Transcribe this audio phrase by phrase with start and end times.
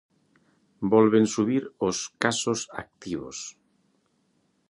[0.93, 3.37] Volven subir os casos activos.